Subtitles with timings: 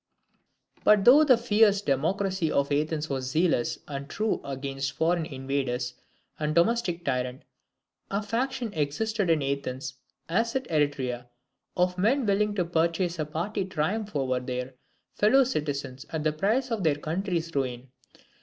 [0.83, 5.77] But though "the fierce democracy" of Athens was zealous and true against foreign invader
[6.39, 7.43] and domestic tyrant,
[8.09, 9.93] a faction existed in Athens,
[10.27, 11.27] as at Eretria,
[11.77, 14.73] of men willing to purchase a party triumph over their
[15.13, 17.91] fellow citizens at the price of their country's ruin.